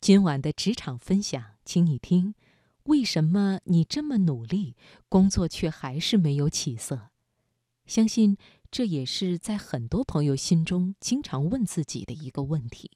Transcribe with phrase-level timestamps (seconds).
[0.00, 2.34] 今晚的职场分享，请你听：
[2.84, 4.76] 为什么你这么努力，
[5.08, 7.10] 工作却还是没有起色？
[7.86, 8.36] 相信
[8.70, 12.92] 这也是在很多朋友心中经常问自己的一个问题。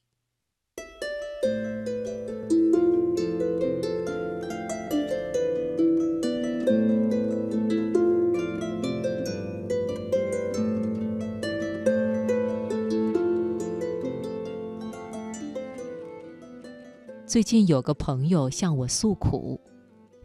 [17.31, 19.61] 最近有个朋友向我诉苦，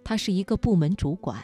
[0.04, 1.40] 他是一个部门主管，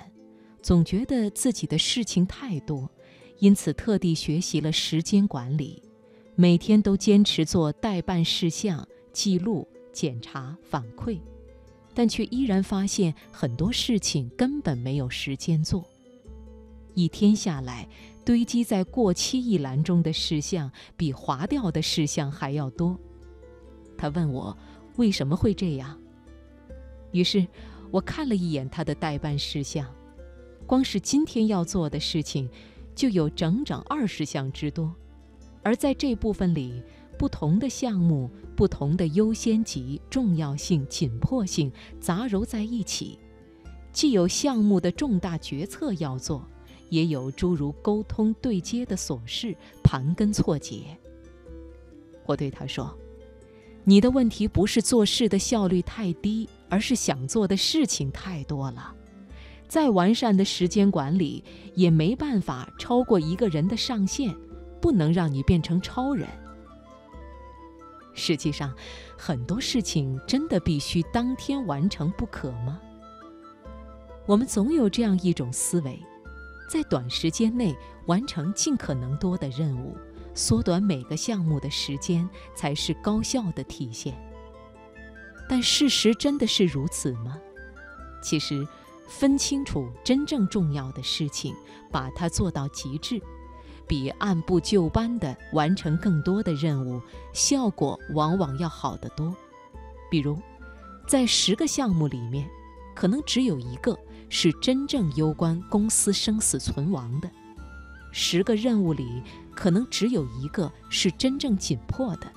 [0.60, 2.90] 总觉得自己的事情太多，
[3.38, 5.80] 因此特地学习了时间管理，
[6.34, 11.20] 每天都坚持做待办事项、记录、检查、反馈，
[11.94, 15.86] 但却依然发现很多事情根本没有时间做。
[16.96, 17.88] 一天下来，
[18.26, 23.00] 堆积在过期一栏中的事项比划掉的事项还要多。
[23.96, 24.58] 他问我。
[25.02, 26.00] 为什么会这样？
[27.12, 27.48] 于是，
[27.90, 29.92] 我看了一眼他的代办事项，
[30.68, 32.48] 光是今天要做的事情，
[32.94, 34.94] 就有整整二十项之多。
[35.64, 36.84] 而在这部分里，
[37.18, 43.18] 不同的项目、不同的优先级、重要性、紧迫性杂糅在一起，
[43.92, 46.46] 既有项目的重大决策要做，
[46.90, 50.96] 也有诸如沟通对接的琐事盘根错节。
[52.28, 52.96] 我对他说。
[53.84, 58.94] 你的问题不是做事的效率太低，而是想做的事情太多了。
[59.68, 61.44] 再完善的时间管理
[61.76, 64.36] 也没办法超过一个人的上限，
[64.82, 66.28] 不能让你变成超人。
[68.14, 68.74] 实际上，
[69.18, 72.80] 很多事情真的必须当天完成不可吗？
[74.28, 75.98] 我们总有这样一种思维，
[76.70, 79.96] 在短时间内完成尽可能多的任务。
[80.34, 84.16] 缩短每个项目的时间才是高效的体现。
[85.50, 87.38] 但事实真的是如此吗？
[88.22, 88.66] 其实，
[89.08, 91.54] 分清楚真正重要的事情，
[91.92, 93.22] 把它做到极致，
[93.88, 97.02] 比按部就班地完成更多的任务，
[97.34, 99.36] 效果往往要好得多。
[100.10, 100.40] 比如，
[101.08, 102.48] 在十个项目里面，
[102.96, 103.98] 可能只有一个
[104.30, 107.30] 是真正攸关公司生死存亡的。
[108.14, 109.22] 十个任务里，
[109.56, 112.28] 可能只有一个是真正紧迫的；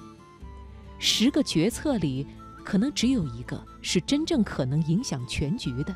[0.98, 2.26] 十个决策里，
[2.64, 5.94] 可能只有一个是真正可能影响全局的。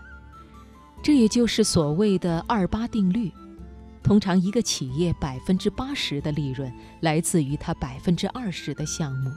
[1.02, 3.32] 这也就是所谓的“二八定律”。
[4.02, 9.30] 通常，一个企业百分之八十的利润来自于它百分之二十的项目。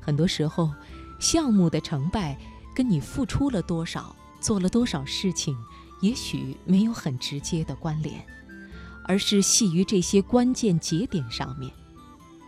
[0.00, 0.70] 很多时候，
[1.18, 2.36] 项目的成败
[2.74, 5.56] 跟你付出了多少、做了多少事情，
[6.00, 8.24] 也许没有很直接的关联。
[9.06, 11.72] 而是系于这些关键节点上面，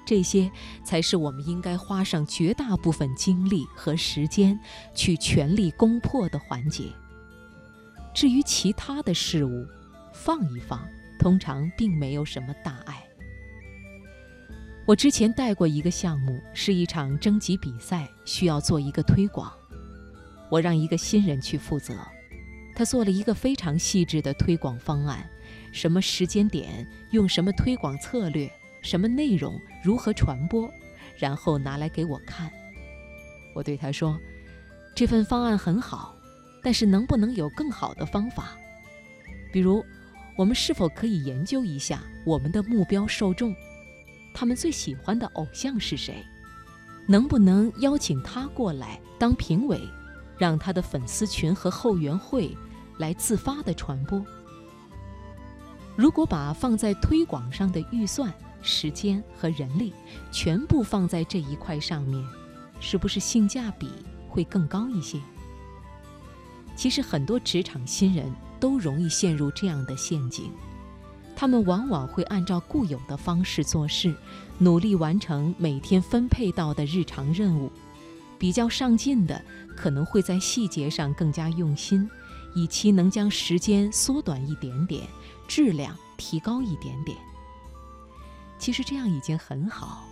[0.05, 0.51] 这些
[0.85, 4.59] 才是我们应该花上绝大部分精力和时间
[4.95, 6.85] 去全力攻破的环节。
[8.13, 9.67] 至于其他的事物，
[10.13, 10.85] 放一放，
[11.19, 13.05] 通常并没有什么大碍。
[14.85, 19.53] 我之前带过一个项目，是一场征集比赛，需要做一个推广，
[20.51, 21.95] 我让一个新人去负责，
[22.75, 25.29] 他做了一个非常细致的推广方案。
[25.73, 28.51] 什么时间点用什么推广策略，
[28.83, 30.69] 什么内容如何传播，
[31.19, 32.51] 然后拿来给我看。
[33.55, 34.19] 我对他说
[34.95, 36.17] ：“这份方案很好，
[36.63, 38.57] 但是能不能有更好的方法？
[39.53, 39.85] 比如，
[40.37, 43.55] 我们是否可以研究一下我们的目标受众，
[44.35, 46.25] 他们最喜欢的偶像是谁？
[47.07, 49.81] 能不能邀请他过来当评委，
[50.39, 52.57] 让他的粉丝群和后援会
[52.99, 54.25] 来自发的传播？”
[55.99, 58.33] 如果把放在推广上的预算、
[58.63, 59.93] 时间和人力
[60.31, 62.25] 全部放在这一块上面，
[62.79, 63.91] 是不是性价比
[64.29, 65.19] 会更高一些？
[66.77, 70.53] 其实很多职场新人都容易陷入这样的陷阱，
[71.35, 74.15] 他们往往会按照固有的方式做事，
[74.59, 77.73] 努力完成每天分配到的日常任务。
[78.39, 79.45] 比较上进的
[79.77, 82.09] 可能会在细节上更加用心，
[82.55, 85.03] 以期能将时间缩短一点点。
[85.49, 87.19] 质量提高一点点，
[88.59, 90.05] 其实这样已经很好。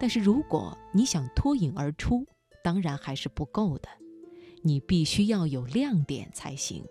[0.00, 2.26] 但是如果你想脱颖而出，
[2.64, 3.88] 当然还是不够的。
[4.62, 6.84] 你必须要有亮点才行。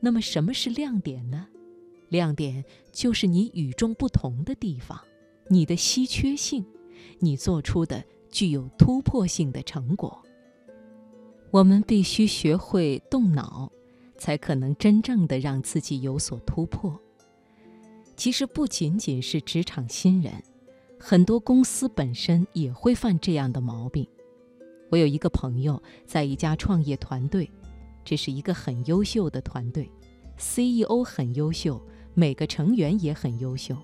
[0.00, 1.46] 那么什么是亮点呢？
[2.08, 5.00] 亮点就是你与众不同的地方，
[5.48, 6.64] 你的稀缺性，
[7.18, 10.22] 你做出的具有突破性的成果。
[11.50, 13.70] 我们必须学会动脑。
[14.22, 16.96] 才可能真正的让自己有所突破。
[18.14, 20.32] 其实不仅仅是职场新人，
[20.96, 24.06] 很多公司本身也会犯这样的毛病。
[24.90, 27.50] 我有一个朋友在一家创业团队，
[28.04, 29.90] 这是一个很优秀的团队
[30.36, 31.82] ，CEO 很优秀，
[32.14, 33.76] 每个成员也很优秀。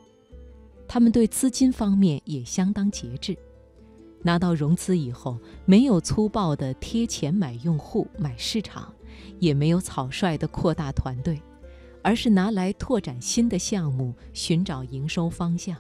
[0.87, 3.37] 他们对资金方面也相当节制，
[4.23, 8.95] 拿到融资以后，没有粗暴的贴钱买用户、买市场，
[9.39, 11.41] 也没有草率地扩大团队，
[12.03, 15.77] 而是拿来拓展新的项目，寻找营收方向。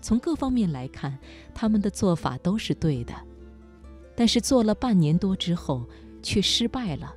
[0.00, 1.18] 从各方面来看，
[1.54, 3.14] 他们的做法都是对的。
[4.14, 5.84] 但是做了半年多之后，
[6.22, 7.14] 却失败了，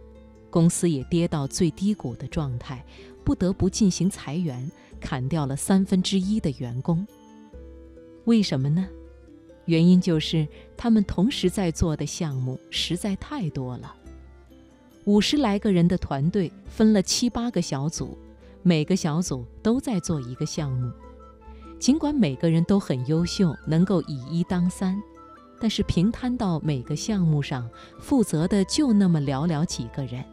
[0.49, 2.83] 公司也跌到最低谷的状态，
[3.23, 4.69] 不得不进行裁员，
[4.99, 7.07] 砍掉了三分之一的员工。
[8.25, 8.87] 为什么呢？
[9.65, 13.95] 原因就是他们同时在做的项目实在太多了。
[15.09, 18.15] 五十来个人的团队分了七八个小组，
[18.61, 20.91] 每个小组都在做一个项目，
[21.79, 25.01] 尽管每个人都很优秀，能够以一当三。
[25.59, 27.67] 但是平摊到每个项目上，
[27.99, 30.23] 负责的就那么寥寥几个人，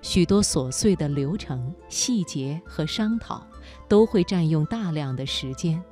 [0.00, 3.44] 许多琐碎的流程、细节和商讨
[3.88, 5.82] 都会占用大量的时间，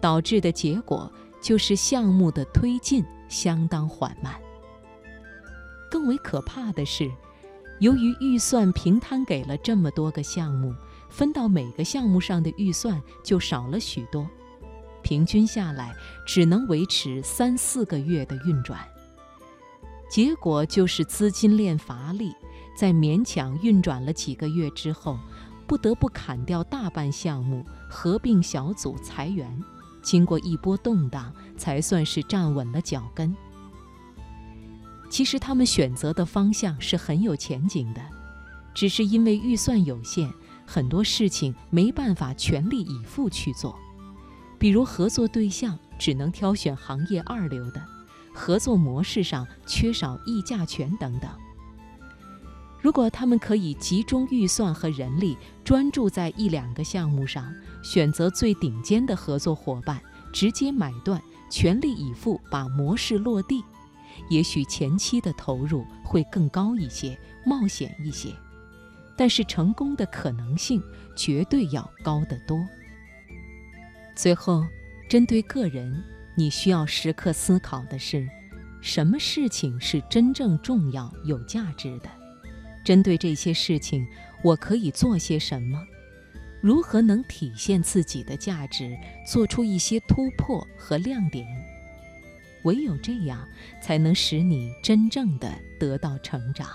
[0.00, 1.12] 导致的结果
[1.42, 4.32] 就是项目的推进相当缓慢。
[5.90, 7.10] 更为可怕的是，
[7.82, 10.72] 由于预算平摊给了这么多个项目，
[11.08, 14.24] 分到每个项目上的预算就少了许多。
[15.02, 15.92] 平均下来
[16.24, 18.78] 只能维持三四个月的运转，
[20.08, 22.32] 结果就是资金链乏力，
[22.76, 25.18] 在勉强运转了几个月之后，
[25.66, 29.60] 不得不砍掉大半项目，合并小组裁员。
[30.02, 33.34] 经过一波动荡，才算是站稳了脚跟。
[35.12, 38.00] 其实他们选择的方向是很有前景的，
[38.72, 40.32] 只是因为预算有限，
[40.66, 43.78] 很多事情没办法全力以赴去做。
[44.58, 47.82] 比如合作对象只能挑选行业二流的，
[48.32, 51.30] 合作模式上缺少议价权等等。
[52.80, 60.00] 如果他们可以集中预算和人力，专注在一两个项目上，选择最顶尖的合作伙伴，
[60.32, 63.62] 直接买断，全力以赴把模式落地，
[64.28, 68.30] 也许前期的投入会更高一些，冒险一些，
[69.16, 70.82] 但是成功的可能性
[71.16, 72.58] 绝对要高得多。
[74.14, 74.64] 最后，
[75.08, 76.02] 针对个人，
[76.36, 78.28] 你需要时刻思考的是：
[78.80, 82.10] 什么事情是真正重要、有价值的？
[82.84, 84.06] 针对这些事情，
[84.42, 85.80] 我可以做些什么？
[86.60, 91.46] 如何能体现自己的价值，做出一些突破和亮点？
[92.64, 93.48] 唯有这样，
[93.80, 96.68] 才能使你真正的得到成长。